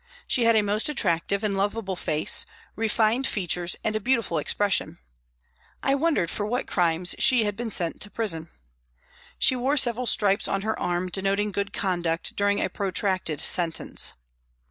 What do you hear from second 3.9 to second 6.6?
a beautiful expression. I wondered for